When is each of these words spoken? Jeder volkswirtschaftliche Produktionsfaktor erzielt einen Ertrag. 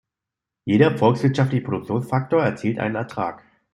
Jeder 0.65 0.97
volkswirtschaftliche 0.97 1.63
Produktionsfaktor 1.63 2.41
erzielt 2.41 2.79
einen 2.79 2.95
Ertrag. 2.95 3.43